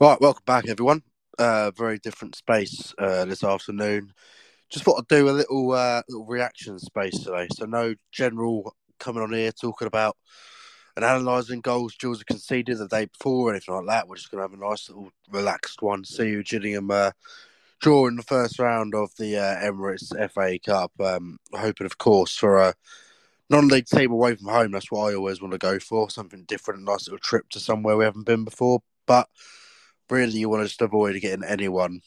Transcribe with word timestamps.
Right, 0.00 0.18
welcome 0.18 0.44
back, 0.46 0.66
everyone. 0.66 1.02
Uh, 1.38 1.72
very 1.72 1.98
different 1.98 2.34
space 2.34 2.94
uh, 2.96 3.26
this 3.26 3.44
afternoon. 3.44 4.14
Just 4.70 4.82
thought 4.82 4.98
I'd 4.98 5.08
do 5.08 5.28
a 5.28 5.30
little 5.30 5.72
uh, 5.72 6.00
little 6.08 6.24
reaction 6.24 6.78
space 6.78 7.18
today. 7.18 7.48
So 7.52 7.66
no 7.66 7.94
general 8.10 8.74
coming 8.98 9.22
on 9.22 9.34
here 9.34 9.52
talking 9.52 9.86
about 9.86 10.16
and 10.96 11.04
analysing 11.04 11.60
goals 11.60 11.96
Gills 11.96 12.22
conceded 12.22 12.78
the 12.78 12.88
day 12.88 13.08
before 13.12 13.48
or 13.48 13.50
anything 13.50 13.74
like 13.74 13.84
that. 13.88 14.08
We're 14.08 14.16
just 14.16 14.30
going 14.30 14.38
to 14.38 14.50
have 14.50 14.58
a 14.58 14.70
nice 14.70 14.88
little 14.88 15.10
relaxed 15.30 15.82
one. 15.82 16.06
See 16.06 16.30
you, 16.30 16.44
Gillingham, 16.44 16.90
uh, 16.90 17.10
draw 17.80 18.06
in 18.06 18.16
the 18.16 18.22
first 18.22 18.58
round 18.58 18.94
of 18.94 19.14
the 19.18 19.36
uh, 19.36 19.56
Emirates 19.56 20.14
FA 20.32 20.58
Cup. 20.58 20.92
Um, 20.98 21.36
hoping, 21.52 21.84
of 21.84 21.98
course, 21.98 22.34
for 22.34 22.58
a 22.58 22.74
non-league 23.50 23.84
team 23.84 24.12
away 24.12 24.34
from 24.34 24.48
home. 24.48 24.70
That's 24.70 24.90
what 24.90 25.12
I 25.12 25.14
always 25.14 25.42
want 25.42 25.52
to 25.52 25.58
go 25.58 25.78
for. 25.78 26.08
Something 26.08 26.44
different, 26.48 26.80
a 26.80 26.84
nice 26.84 27.06
little 27.06 27.18
trip 27.18 27.50
to 27.50 27.60
somewhere 27.60 27.98
we 27.98 28.06
haven't 28.06 28.24
been 28.24 28.44
before. 28.44 28.80
But 29.04 29.28
really 30.10 30.38
you 30.38 30.48
want 30.48 30.62
to 30.62 30.68
just 30.68 30.82
avoid 30.82 31.20
getting 31.20 31.44
anyone 31.44 32.00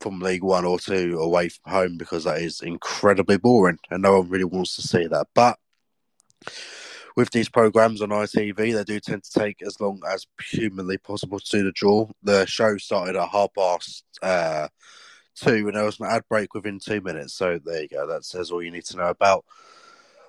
from 0.00 0.20
League 0.20 0.42
One 0.42 0.64
or 0.64 0.78
Two 0.78 1.18
away 1.20 1.48
from 1.48 1.72
home 1.72 1.96
because 1.98 2.24
that 2.24 2.40
is 2.40 2.62
incredibly 2.62 3.36
boring 3.36 3.78
and 3.90 4.02
no 4.02 4.18
one 4.18 4.28
really 4.28 4.44
wants 4.44 4.76
to 4.76 4.82
see 4.82 5.06
that. 5.06 5.26
But 5.34 5.58
with 7.16 7.30
these 7.30 7.48
programs 7.48 8.00
on 8.00 8.10
ITV, 8.10 8.74
they 8.74 8.84
do 8.84 9.00
tend 9.00 9.24
to 9.24 9.38
take 9.38 9.62
as 9.62 9.80
long 9.80 10.00
as 10.08 10.26
humanly 10.50 10.96
possible 10.96 11.38
to 11.38 11.50
do 11.50 11.64
the 11.64 11.72
draw. 11.72 12.08
The 12.22 12.46
show 12.46 12.76
started 12.78 13.16
at 13.16 13.28
half 13.28 13.50
past 13.54 14.04
uh, 14.22 14.68
two, 15.34 15.66
and 15.66 15.74
there 15.74 15.84
was 15.84 16.00
an 16.00 16.06
ad 16.06 16.22
break 16.28 16.54
within 16.54 16.78
two 16.78 17.00
minutes. 17.00 17.34
So 17.34 17.60
there 17.64 17.82
you 17.82 17.88
go. 17.88 18.06
That 18.06 18.24
says 18.24 18.50
all 18.50 18.62
you 18.62 18.70
need 18.70 18.86
to 18.86 18.96
know 18.96 19.08
about 19.08 19.44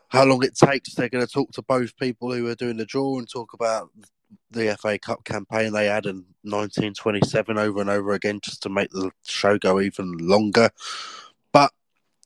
how 0.09 0.25
long 0.25 0.43
it 0.43 0.55
takes. 0.55 0.93
They're 0.93 1.09
going 1.09 1.25
to 1.25 1.31
talk 1.31 1.51
to 1.53 1.61
both 1.61 1.95
people 1.97 2.33
who 2.33 2.47
are 2.47 2.55
doing 2.55 2.77
the 2.77 2.85
draw 2.85 3.17
and 3.17 3.29
talk 3.29 3.53
about 3.53 3.89
the 4.51 4.77
FA 4.79 4.99
Cup 4.99 5.23
campaign 5.23 5.73
they 5.73 5.85
had 5.85 6.05
in 6.05 6.25
1927 6.43 7.57
over 7.57 7.81
and 7.81 7.89
over 7.89 8.13
again 8.13 8.39
just 8.43 8.63
to 8.63 8.69
make 8.69 8.89
the 8.91 9.11
show 9.25 9.57
go 9.57 9.79
even 9.79 10.17
longer. 10.17 10.69
But 11.51 11.71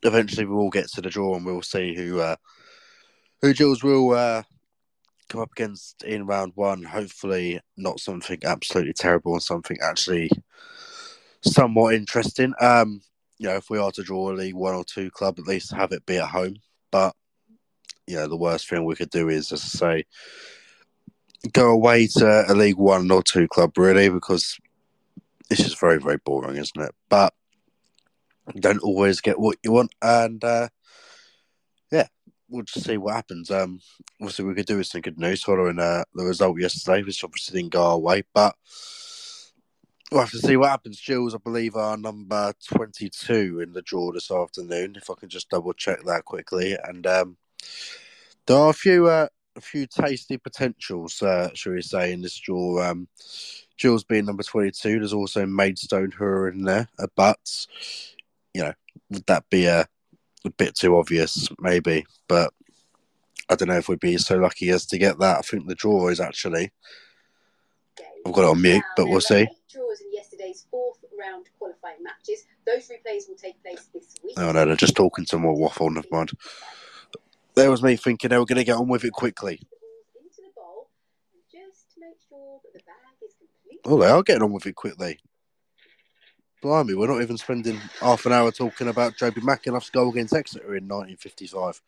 eventually 0.04 0.46
we 0.46 0.56
will 0.56 0.70
get 0.70 0.88
to 0.94 1.02
the 1.02 1.10
draw 1.10 1.36
and 1.36 1.46
we'll 1.46 1.62
see 1.62 1.96
who 1.96 2.20
uh, 2.20 2.36
who 3.42 3.54
Gills 3.54 3.84
will 3.84 4.12
uh, 4.12 4.44
come 5.30 5.42
up 5.42 5.52
against 5.52 6.04
in 6.04 6.26
round 6.26 6.54
one. 6.56 6.84
Hopefully, 6.84 7.60
not 7.78 8.00
something 8.00 8.40
absolutely 8.44 8.94
terrible 8.94 9.34
and 9.34 9.44
something 9.44 9.78
actually 9.82 10.30
somewhat 11.42 11.96
interesting. 11.96 12.54
Um, 12.60 13.02
you 13.38 13.48
know, 13.48 13.56
if 13.56 13.70
we 13.70 13.78
are 13.78 13.92
to 13.92 14.04
draw 14.04 14.32
a 14.32 14.34
League 14.34 14.56
One 14.56 14.76
or 14.76 14.84
Two 14.84 15.12
club, 15.12 15.40
at 15.40 15.48
least 15.48 15.74
have 15.74 15.92
it 15.92 16.06
be 16.06 16.18
at 16.18 16.30
home. 16.30 16.56
But 16.92 17.16
you 18.08 18.16
know, 18.16 18.28
the 18.28 18.38
worst 18.38 18.70
thing 18.70 18.86
we 18.86 18.96
could 18.96 19.10
do 19.10 19.30
is, 19.30 19.52
as 19.52 19.62
I 19.62 19.68
say, 19.68 20.06
go 21.54 21.70
away 21.70 22.08
to 22.08 22.52
a 22.52 22.54
League 22.54 22.78
One 22.78 23.10
or 23.12 23.24
Two 23.24 23.48
club, 23.48 23.78
really, 23.78 24.10
because 24.10 24.58
it's 25.50 25.64
just 25.64 25.80
very, 25.80 26.00
very 26.00 26.18
boring, 26.18 26.58
isn't 26.58 26.82
it? 26.82 26.94
But 27.10 27.34
you 28.54 28.62
don't 28.62 28.82
always 28.84 29.22
get 29.22 29.40
what 29.40 29.58
you 29.64 29.72
want, 29.72 29.94
and 30.02 30.44
uh, 30.44 30.70
yeah, 31.92 32.08
we'll 32.50 32.64
just 32.64 32.86
see 32.86 32.98
what 32.98 33.16
happens. 33.16 33.52
Um, 33.52 33.80
obviously, 34.22 34.46
we 34.46 34.56
could 34.56 34.66
do 34.66 34.78
with 34.78 34.88
some 34.88 35.02
good 35.02 35.20
news 35.20 35.44
following 35.44 35.80
uh, 35.80 36.04
the 36.14 36.24
result 36.24 36.60
yesterday, 36.60 37.04
which 37.04 37.24
obviously 37.24 37.60
didn't 37.60 37.74
go 37.74 37.84
our 37.84 38.00
way, 38.00 38.24
but 38.34 38.56
we'll 40.12 40.22
have 40.22 40.32
to 40.32 40.40
see 40.40 40.58
what 40.58 40.70
happens. 40.70 41.02
Gills, 41.02 41.36
I 41.36 41.40
believe, 41.40 41.76
are 41.76 41.98
number 41.98 42.54
22 42.74 43.62
in 43.62 43.74
the 43.74 43.82
draw 43.82 44.12
this 44.12 44.32
afternoon, 44.32 44.96
if 44.96 45.10
I 45.10 45.16
can 45.20 45.30
just 45.30 45.50
double 45.50 45.74
check 45.74 46.04
that 46.04 46.26
quickly. 46.26 46.78
And 46.84 47.06
um, 47.08 47.38
there 48.46 48.58
are 48.58 48.70
a 48.70 48.74
few 48.74 49.08
uh, 49.08 49.28
a 49.56 49.62
few 49.62 49.88
tasty 49.88 50.38
potentials, 50.38 51.22
uh, 51.22 51.50
shall 51.54 51.74
we 51.74 51.82
say, 51.82 52.12
in 52.12 52.22
this 52.22 52.38
draw. 52.38 52.84
Um, 52.84 53.08
Gills 53.78 54.04
being 54.04 54.26
number 54.26 54.44
22, 54.44 55.00
there's 55.00 55.14
also 55.14 55.46
Maidstone 55.46 56.12
who 56.12 56.24
are 56.24 56.50
in 56.50 56.64
there, 56.64 56.88
uh, 57.00 57.08
but, 57.16 57.68
you 58.54 58.62
know, 58.62 58.74
would 59.10 59.26
that 59.26 59.50
be 59.50 59.66
a, 59.66 59.88
a 60.46 60.50
bit 60.52 60.76
too 60.76 60.98
obvious? 60.98 61.50
Maybe, 61.60 62.06
but 62.28 62.54
I 63.50 63.56
don't 63.56 63.68
know 63.68 63.78
if 63.78 63.90
we'd 63.90 64.00
be 64.00 64.18
so 64.18 64.38
lucky 64.38 64.70
as 64.70 64.86
to 64.88 64.98
get 64.98 65.20
that. 65.20 65.38
I 65.38 65.42
think 65.42 65.68
the 65.68 65.76
draw 65.76 66.08
is 66.08 66.20
actually. 66.20 66.72
I've 68.26 68.34
got 68.34 68.46
it 68.46 68.50
on 68.50 68.62
mute, 68.62 68.84
but 68.98 69.08
we'll 69.08 69.22
see. 69.22 69.48
Draws 69.72 70.02
in 70.02 70.14
yesterday's 70.14 70.66
fourth 70.72 70.98
round 71.20 71.46
qualifying 71.60 72.02
matches. 72.02 72.46
Those 72.66 72.90
replays 72.90 73.28
will 73.30 73.36
take 73.36 73.62
place 73.62 73.88
this 73.94 74.16
week. 74.24 74.34
Oh 74.38 74.52
no, 74.52 74.66
they're 74.66 74.76
just 74.76 74.96
talking 74.96 75.26
some 75.26 75.42
more 75.42 75.56
waffle. 75.56 75.92
Never 75.92 76.08
mind. 76.12 76.32
There 77.56 77.72
was 77.72 77.82
me 77.82 77.96
thinking 77.96 78.30
they 78.30 78.38
were 78.38 78.46
going 78.46 78.58
to 78.58 78.64
get 78.64 78.78
on 78.78 78.88
with 78.88 79.04
it 79.06 79.14
quickly. 79.14 79.54
Into 79.54 80.42
the 80.42 80.52
bowl, 80.56 80.90
and 81.34 81.42
just 81.50 81.94
to 81.94 82.02
make 82.02 82.18
sure 82.28 82.60
that 82.64 82.74
the 82.74 82.80
bag 82.80 83.18
is 83.26 83.36
complete. 83.38 83.80
Oh, 83.86 84.00
they 84.00 84.10
are 84.10 84.24
getting 84.24 84.44
on 84.44 84.52
with 84.52 84.66
it 84.66 84.76
quickly. 84.76 85.20
Blimey, 86.62 86.96
we're 86.96 87.08
not 87.08 87.22
even 87.22 87.38
spending 87.38 87.80
half 88.02 88.26
an 88.26 88.32
hour 88.32 88.52
talking 88.52 88.88
about 88.88 89.16
Jobi 89.18 89.38
McAnuff's 89.38 89.90
goal 89.90 90.10
against 90.10 90.34
Exeter 90.34 90.76
in 90.76 90.88
1955. 90.88 91.82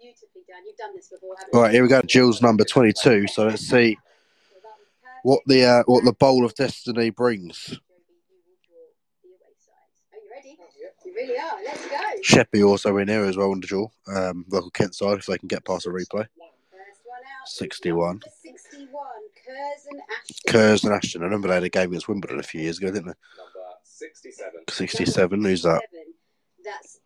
Beautifully 0.00 0.42
done. 0.48 0.66
You've 0.66 0.76
done 0.76 0.96
this 0.96 1.08
before, 1.08 1.36
All 1.54 1.62
right, 1.62 1.72
here 1.72 1.82
we 1.82 1.88
go. 1.88 2.00
Gills 2.02 2.42
number 2.42 2.64
22. 2.64 3.28
So 3.28 3.46
let's 3.46 3.62
see 3.62 3.90
you? 3.90 3.96
So 3.96 4.56
that 4.62 4.74
was 4.78 4.88
perfect. 5.00 5.20
what 5.22 5.40
the 5.46 5.64
uh, 5.64 5.82
what 5.86 6.04
the 6.04 6.12
bowl 6.12 6.44
of 6.44 6.54
destiny 6.54 7.10
brings. 7.10 7.56
Jobi, 7.68 7.78
you 8.28 8.36
will 8.46 8.58
draw 8.66 8.90
the 9.22 9.28
away 9.30 9.54
side. 9.58 9.94
Are 10.12 10.18
you 10.18 10.30
ready? 10.34 10.58
You 11.04 11.14
really 11.14 11.38
are. 11.38 11.62
Let's 11.64 11.86
go. 11.88 11.96
Sheppey 12.22 12.62
also 12.62 12.96
in 12.98 13.08
here 13.08 13.24
as 13.24 13.36
well 13.36 13.50
on 13.50 13.60
the 13.60 13.66
draw. 13.66 13.88
Um, 14.06 14.44
local 14.48 14.70
Kent 14.70 14.94
side 14.94 15.18
if 15.18 15.26
they 15.26 15.38
can 15.38 15.48
get 15.48 15.64
past 15.64 15.86
a 15.86 15.90
replay. 15.90 16.26
First 16.70 17.02
one 17.04 17.22
out. 17.40 17.48
61. 17.48 18.20
61. 18.42 18.88
Curzon 19.44 20.00
Ashton. 20.18 20.52
Curzon 20.52 20.92
Ashton. 20.92 21.22
I 21.22 21.24
remember 21.26 21.48
they 21.48 21.54
had 21.54 21.64
a 21.64 21.68
game 21.68 21.88
against 21.88 22.08
Wimbledon 22.08 22.40
a 22.40 22.42
few 22.42 22.60
years 22.60 22.78
ago, 22.78 22.88
didn't 22.88 23.06
they? 23.06 23.14
Number 23.36 23.76
67. 23.82 24.60
67. 24.68 25.44
Who's 25.44 25.62
that? 25.62 25.82
Seven. 25.90 26.14
That's 26.64 27.00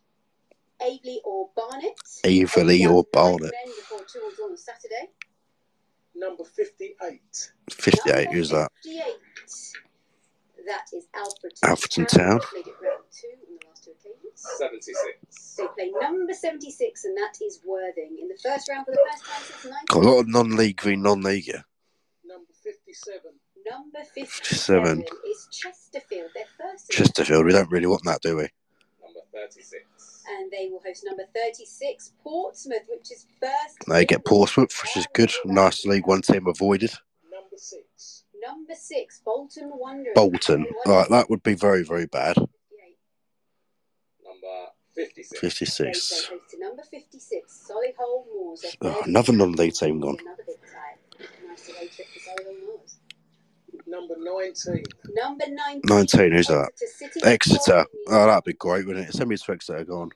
Aveley 0.80 1.19
or 1.24 1.50
Barnet. 1.54 1.94
Aveley 2.24 2.88
or 2.90 3.04
Barnet. 3.12 3.52
Men 3.52 3.74
before 3.76 4.00
two 4.10 4.20
was 4.20 4.38
on 4.42 4.56
Saturday. 4.56 5.10
Number 6.14 6.44
58. 6.44 7.50
58. 7.70 8.32
Who's 8.32 8.50
that? 8.50 8.70
58. 8.82 9.04
That 10.66 10.86
is 10.94 11.08
Alfred 11.14 11.52
Alfreton 11.64 12.06
Town. 12.06 12.38
Played 12.40 12.69
it 12.69 12.74
round 12.80 13.02
two 13.10 13.28
on 13.48 13.58
the 13.60 13.66
last 13.66 13.84
two 13.84 13.90
occasions. 13.98 14.31
76. 14.58 15.56
They 15.56 15.66
play 15.69 15.92
number 16.00 16.32
76, 16.34 17.04
and 17.04 17.16
that 17.16 17.34
is 17.44 17.60
Worthing. 17.64 18.19
In 18.20 18.28
the 18.28 18.38
first 18.42 18.69
round 18.69 18.86
for 18.86 18.92
the 18.92 18.98
first 19.10 19.25
time 19.25 19.42
since 19.42 19.64
19. 19.64 19.84
Got 19.88 20.04
a 20.04 20.08
lot 20.08 20.20
of 20.20 20.28
non-league 20.28 20.80
v 20.80 20.97
non-league. 20.97 21.44
here. 21.44 21.64
Number 22.25 22.52
57. 22.62 23.20
Number 23.70 24.00
57 24.14 25.02
57. 25.02 25.04
is 25.31 25.48
Chesterfield. 25.52 26.31
Their 26.34 26.44
first. 26.58 26.91
Chesterfield. 26.91 27.47
We 27.47 27.52
don't 27.52 27.70
really 27.70 27.86
want 27.86 28.04
that, 28.04 28.20
do 28.22 28.36
we? 28.36 28.48
Number 29.02 29.20
36. 29.32 29.84
And 30.28 30.50
they 30.50 30.69
will 30.70 30.81
host 30.84 31.04
number 31.04 31.25
36, 31.34 32.12
Portsmouth, 32.22 32.86
which 32.88 33.12
is 33.12 33.26
first. 33.41 33.78
They 33.88 34.04
get 34.04 34.25
Portsmouth, 34.25 34.76
which 34.82 34.97
is 34.97 35.06
good. 35.14 35.32
Nice 35.44 35.84
League 35.84 36.06
One 36.06 36.22
team 36.22 36.47
avoided. 36.47 36.92
Number 37.31 37.56
6. 37.56 38.25
Number 38.44 38.75
6, 38.75 39.20
Bolton 39.25 39.70
Wanderers. 39.75 40.14
Bolton. 40.16 40.66
All 40.86 40.92
right, 40.97 41.08
that 41.10 41.31
would 41.31 41.42
be 41.44 41.54
very, 41.54 41.84
very 41.84 42.06
bad. 42.06 42.36
58. 44.94 45.32
Number 45.32 45.41
56. 45.41 45.41
56. 45.41 45.78
They 45.78 46.34
go 46.34 46.41
host 46.41 46.50
to 46.50 46.60
number 46.60 46.82
56, 46.82 47.69
Solihull 47.70 48.25
Moors. 48.34 48.60
Their 48.80 48.92
Oh, 48.92 49.03
another 49.04 49.32
non-league 49.32 49.75
team 49.75 50.00
gone. 50.00 50.16
Another 50.20 50.42
big 50.47 50.56
side. 50.56 51.28
Nice 51.48 51.69
away 51.69 51.88
trip 51.88 52.06
to 52.12 52.19
Solihull 52.20 52.66
Moors. 52.66 52.97
Number 53.86 54.14
19. 54.19 54.84
Number 55.14 55.44
19. 55.48 55.81
19, 55.84 56.32
who's 56.32 56.47
that? 56.48 56.70
Exeter 56.72 57.12
City. 57.12 57.20
Exeter. 57.25 57.86
Bowling. 58.06 58.22
Oh, 58.22 58.26
that'd 58.26 58.44
be 58.44 58.52
great, 58.54 58.86
wouldn't 58.86 59.08
it? 59.08 59.12
Send 59.12 59.28
me 59.28 59.36
to 59.36 59.52
Exeter, 59.52 59.84
go 59.84 60.00
on. 60.02 60.10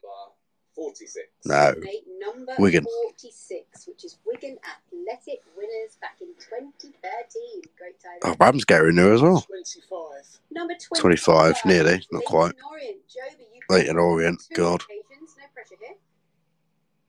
46. 0.75 1.26
No. 1.47 1.75
Number 2.20 2.53
Wigan. 2.59 2.84
46, 2.84 3.86
which 3.88 4.04
is 4.04 4.19
Wigan 4.26 4.59
Athletic 4.59 5.41
winners 5.56 5.97
back 6.03 6.16
in 6.20 6.28
2013. 6.38 7.62
Great 7.78 7.94
title. 7.98 8.20
Oh, 8.25 8.36
Ramsgate 8.38 8.82
in 8.84 8.97
there 8.97 9.15
as 9.15 9.22
well. 9.22 9.41
25. 9.41 9.98
Number 10.50 10.74
25. 10.74 11.00
25, 11.00 11.65
nearly, 11.65 12.06
not 12.12 12.24
quite. 12.24 12.53
Orient. 12.68 12.75
Jobi, 13.71 13.78
you've 13.78 13.86
Leyton 13.86 13.97
played 13.97 14.03
Orient, 14.03 14.42
two 14.48 14.54
God. 14.54 14.83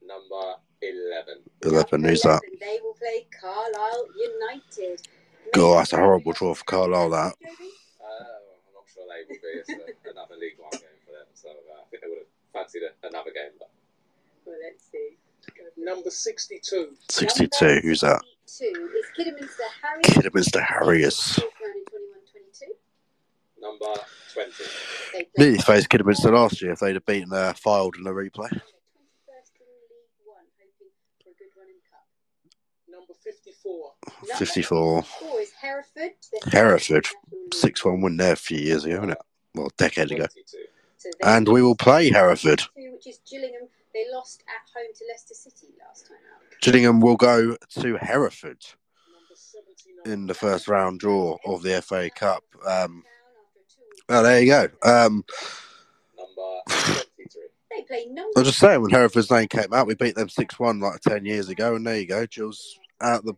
No. 0.02 0.14
Number 0.14 0.54
11. 0.80 1.34
11, 1.64 2.04
who's 2.04 2.22
that? 2.22 2.40
They 2.60 2.78
will 2.82 2.94
play 2.94 3.26
Carlisle 3.40 4.06
United. 4.16 5.06
God, 5.54 5.78
that's 5.80 5.92
a 5.92 5.96
horrible 5.96 6.32
draw 6.32 6.54
for 6.54 6.64
Carlisle, 6.64 7.10
that. 7.10 7.16
Uh, 7.16 7.26
I'm 7.26 8.74
not 8.74 8.84
sure 8.92 9.04
they 9.08 9.24
will 9.28 9.40
be. 9.40 9.58
It's 9.58 9.68
a, 9.70 10.10
another 10.10 10.36
League 10.36 10.58
One 10.58 10.70
game 10.72 10.80
for 11.04 11.12
them. 11.12 11.26
So 11.34 11.48
uh, 11.48 11.80
I 11.80 11.84
think 11.90 12.02
they 12.02 12.08
would 12.08 12.18
have 12.18 12.26
fancied 12.52 12.82
a, 12.82 13.06
another 13.06 13.30
game. 13.30 13.52
But 13.58 13.70
Well, 14.46 14.56
let's 14.62 14.84
see. 14.90 15.16
number 15.76 16.10
62. 16.10 16.96
62, 17.10 17.80
who's 17.82 18.00
that? 18.00 18.22
62 18.46 18.90
is 18.96 19.06
Kidderminster 19.16 19.62
Harriers. 19.82 20.14
Kidderminster 20.14 20.60
Harriers. 20.62 21.34
Fourth 21.34 21.52
round 21.62 21.76
in 21.76 21.84
21-22. 22.64 23.66
Number 23.80 24.00
20. 24.34 24.50
They 25.12 25.22
play 25.24 25.30
Nearly 25.38 25.58
faced 25.58 25.88
Kidderminster 25.88 26.32
last 26.32 26.60
year 26.62 26.72
if 26.72 26.80
they'd 26.80 26.94
have 26.94 27.06
beaten 27.06 27.32
uh, 27.32 27.52
Fylde 27.54 27.96
in 27.96 28.04
the 28.04 28.10
replay. 28.10 28.50
21st 28.50 28.50
in 28.50 29.66
League 29.90 30.24
One, 30.24 30.44
hoping 30.58 30.90
for 31.22 31.30
a 31.30 31.34
good 31.38 31.52
run 31.56 31.66
in 31.68 31.76
the 31.76 31.88
cup. 31.90 32.06
Number 32.88 33.14
54. 33.22 33.92
54. 34.36 35.02
Four 35.02 35.40
is 35.40 35.52
Hereford. 35.60 36.12
Hereford. 36.52 37.06
6 37.52 37.84
1 37.84 38.00
win 38.00 38.16
there 38.16 38.32
a 38.34 38.36
few 38.36 38.58
years 38.58 38.84
ago, 38.84 38.96
wasn't 38.96 39.12
it? 39.12 39.18
Well, 39.54 39.66
a 39.66 39.70
decade 39.78 40.12
ago. 40.12 40.26
So 40.98 41.10
And 41.22 41.48
we 41.48 41.62
will 41.62 41.76
play 41.76 42.10
Hereford. 42.10 42.62
which 42.76 43.06
is 43.06 43.20
Gillingham. 43.30 43.68
They 43.94 44.04
lost 44.12 44.42
at 44.46 44.78
home 44.78 44.92
to 44.94 45.04
Leicester 45.08 45.34
City 45.34 45.68
last 45.84 46.06
time 46.06 46.18
out. 46.34 46.60
Gillingham 46.60 47.00
will 47.00 47.16
go 47.16 47.56
to 47.80 47.96
Hereford 47.96 48.64
in 50.04 50.26
the 50.26 50.34
first 50.34 50.68
round 50.68 51.00
draw 51.00 51.38
of 51.44 51.62
the 51.62 51.80
FA 51.82 52.10
Cup. 52.10 52.44
Um, 52.66 53.02
oh, 54.08 54.22
there 54.22 54.40
you 54.40 54.46
go. 54.46 54.68
Um, 54.82 55.24
Number 56.16 56.60
23. 56.68 57.42
They 57.70 57.82
play 57.82 58.06
number. 58.06 58.32
I 58.36 58.40
was 58.40 58.48
just 58.48 58.58
saying, 58.58 58.80
when 58.80 58.90
Hereford's 58.90 59.30
name 59.30 59.48
came 59.48 59.72
out, 59.72 59.86
we 59.86 59.94
beat 59.94 60.14
them 60.14 60.28
6 60.28 60.58
1 60.58 60.80
like 60.80 61.00
10 61.00 61.24
years 61.24 61.48
ago, 61.48 61.74
and 61.74 61.86
there 61.86 61.98
you 61.98 62.06
go. 62.06 62.26
Gills 62.26 62.78
out 63.00 63.24
the 63.24 63.34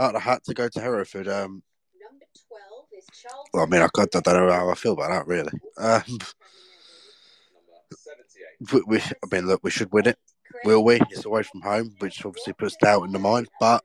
out 0.00 0.14
the 0.14 0.20
hat 0.20 0.42
to 0.44 0.54
go 0.54 0.68
to 0.68 0.80
Hereford. 0.80 1.28
Um, 1.28 1.62
Number 2.00 2.26
12 2.48 2.86
is 2.98 3.06
Charles. 3.20 3.48
well, 3.52 3.64
I 3.64 3.66
mean, 3.66 3.82
I, 3.82 3.86
I 3.86 4.06
don't 4.06 4.26
know 4.26 4.52
how 4.52 4.70
I 4.70 4.74
feel 4.74 4.92
about 4.92 5.10
that, 5.10 5.26
really. 5.26 5.52
Um, 5.78 6.02
Number 6.08 6.24
78. 7.92 8.72
we, 8.72 8.82
we, 8.86 9.00
I 9.00 9.34
mean, 9.34 9.46
look, 9.46 9.60
we 9.62 9.70
should 9.70 9.92
win 9.92 10.08
it. 10.08 10.18
Will 10.64 10.84
we? 10.84 11.00
It's 11.10 11.24
away 11.24 11.42
from 11.42 11.60
home, 11.62 11.94
which 11.98 12.24
obviously 12.24 12.52
puts 12.54 12.76
doubt 12.76 13.04
in 13.04 13.12
the 13.12 13.18
mind. 13.18 13.48
But 13.60 13.84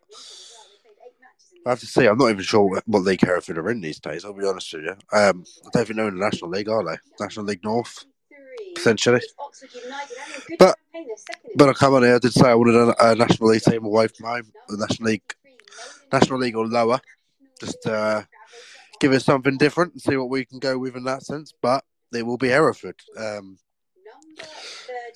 I 1.65 1.69
have 1.71 1.79
to 1.81 1.85
say, 1.85 2.07
I'm 2.07 2.17
not 2.17 2.29
even 2.29 2.44
sure 2.44 2.61
what, 2.88 3.03
league 3.03 3.21
Hereford 3.21 3.57
are 3.57 3.69
in 3.69 3.81
these 3.81 4.00
days. 4.00 4.23
I'll 4.23 4.33
be 4.33 4.45
honest 4.45 4.73
with 4.73 4.83
you. 4.85 4.91
Um, 5.17 5.44
I 5.65 5.69
don't 5.73 5.81
even 5.83 5.97
know 5.97 6.07
in 6.07 6.17
the 6.17 6.23
National 6.25 6.50
League, 6.50 6.69
are 6.69 6.83
they? 6.83 6.97
National 7.19 7.45
League 7.45 7.63
North, 7.63 8.06
potentially. 8.75 9.21
But- 10.57 10.77
But 11.56 11.69
I 11.69 11.73
come 11.73 11.94
on 11.95 12.03
here. 12.03 12.15
I 12.15 12.19
did 12.19 12.33
say 12.33 12.47
I 12.50 12.56
wanted 12.56 12.75
a, 12.75 13.11
a 13.11 13.15
National 13.15 13.50
League 13.50 13.61
team 13.61 13.83
away 13.85 14.07
from 14.07 14.27
home, 14.27 14.51
the 14.67 14.77
National 14.77 15.09
League, 15.09 15.35
National 16.11 16.39
League 16.39 16.56
or 16.56 16.67
lower, 16.67 17.00
just 17.59 17.85
uh, 17.88 18.23
give 19.00 19.11
us 19.11 19.25
something 19.25 19.57
different 19.57 19.94
and 19.94 20.01
see 20.01 20.15
what 20.17 20.29
we 20.29 20.45
can 20.45 20.59
go 20.59 20.77
with 20.77 20.95
in 20.95 21.03
that 21.06 21.23
sense. 21.23 21.53
But 21.61 21.83
it 22.13 22.25
will 22.25 22.38
be 22.38 22.50
Hereford. 22.50 22.95
Um, 23.17 23.57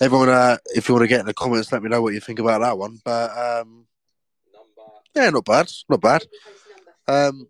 everyone, 0.01 0.29
uh, 0.29 0.57
if 0.75 0.87
you 0.89 0.95
want 0.95 1.03
to 1.03 1.07
get 1.07 1.19
in 1.21 1.25
the 1.25 1.33
comments, 1.33 1.71
let 1.71 1.81
me 1.83 1.89
know 1.89 2.01
what 2.01 2.13
you 2.13 2.19
think 2.19 2.39
about 2.39 2.61
that 2.61 2.77
one. 2.77 2.99
But 3.03 3.31
um, 3.37 3.85
yeah, 5.15 5.29
not 5.29 5.45
bad, 5.45 5.71
not 5.89 6.01
bad. 6.01 6.25
Um, 7.07 7.47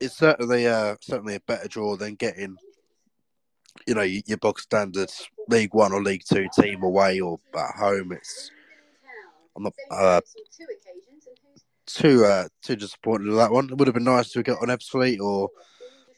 It's 0.00 0.16
certainly 0.16 0.66
uh, 0.66 0.96
certainly 1.00 1.36
a 1.36 1.40
better 1.40 1.68
draw 1.68 1.96
than 1.96 2.16
getting, 2.16 2.56
you 3.86 3.94
know, 3.94 4.02
your, 4.02 4.38
box 4.38 4.62
standard 4.62 5.10
League 5.48 5.74
One 5.74 5.92
or 5.92 6.02
League 6.02 6.24
Two 6.28 6.48
team 6.58 6.82
away 6.82 7.20
or 7.20 7.38
at 7.56 7.76
home. 7.76 8.12
It's 8.12 8.50
I'm 9.56 9.64
not 9.64 9.74
uh, 9.90 10.20
too 11.86 12.24
uh, 12.24 12.48
too 12.62 12.76
disappointed 12.76 13.28
with 13.28 13.36
that 13.36 13.52
one. 13.52 13.68
It 13.70 13.76
would 13.76 13.86
have 13.88 13.94
been 13.94 14.04
nice 14.04 14.30
to 14.32 14.42
get 14.42 14.58
on 14.60 14.68
Ebbsfleet 14.68 15.20
or 15.20 15.50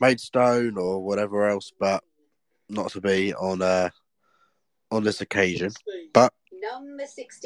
Maidstone 0.00 0.78
or 0.78 1.04
whatever 1.04 1.48
else, 1.48 1.72
but 1.78 2.02
not 2.68 2.90
to 2.92 3.00
be 3.00 3.34
on 3.34 3.60
uh, 3.60 3.90
on 4.90 5.04
this 5.04 5.20
occasion. 5.20 5.72
But 6.12 6.32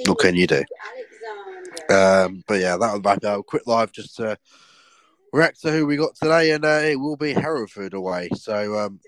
what 0.07 0.19
can 0.19 0.37
you 0.37 0.47
do? 0.47 0.63
Um, 1.89 2.45
but 2.47 2.61
yeah, 2.61 2.77
that'll 2.77 3.01
wrap 3.01 3.25
up. 3.25 3.47
Quick 3.47 3.67
live 3.67 3.93
just 3.93 4.17
to 4.17 4.37
react 5.33 5.61
to 5.63 5.71
who 5.71 5.87
we 5.87 5.97
got 5.97 6.15
today, 6.15 6.53
and 6.53 6.65
uh, 6.65 6.81
it 6.83 6.99
will 7.01 7.17
be 7.17 7.33
Hereford 7.33 7.95
away. 7.95 8.29
So 8.35 8.79
um, 8.79 9.01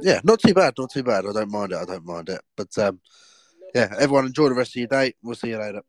yeah, 0.00 0.20
not 0.24 0.40
too 0.40 0.54
bad, 0.54 0.74
not 0.78 0.90
too 0.90 1.02
bad. 1.02 1.26
I 1.26 1.32
don't 1.32 1.50
mind 1.50 1.72
it. 1.72 1.78
I 1.78 1.84
don't 1.84 2.04
mind 2.04 2.28
it. 2.28 2.40
But 2.56 2.76
um, 2.78 3.00
yeah, 3.74 3.92
everyone 3.98 4.26
enjoy 4.26 4.48
the 4.48 4.54
rest 4.54 4.72
of 4.72 4.80
your 4.80 4.88
day. 4.88 5.14
We'll 5.22 5.34
see 5.34 5.50
you 5.50 5.58
later. 5.58 5.82